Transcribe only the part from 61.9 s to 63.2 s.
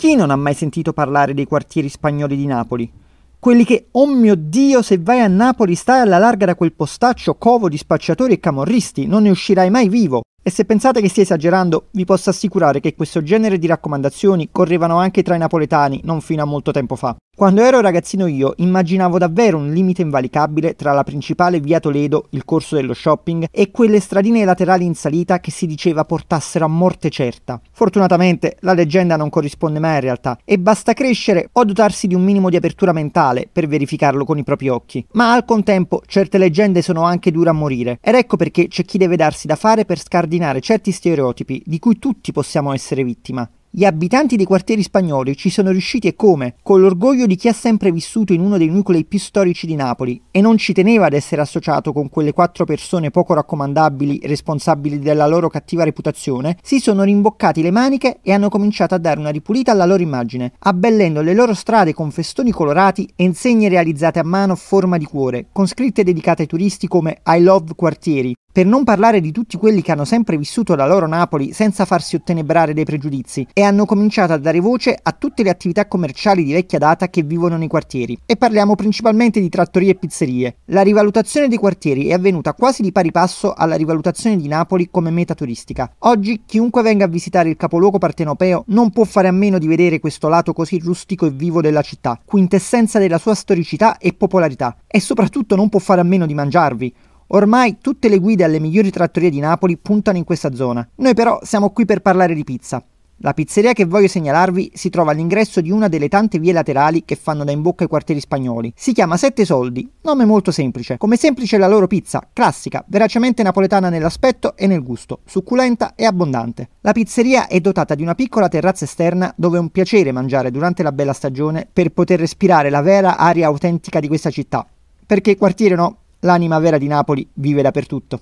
con festoni colorati